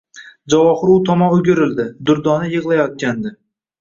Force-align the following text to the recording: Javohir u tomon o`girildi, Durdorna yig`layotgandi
Javohir 0.53 0.93
u 0.93 0.95
tomon 1.09 1.37
o`girildi, 1.49 1.87
Durdorna 2.11 2.51
yig`layotgandi 2.57 3.37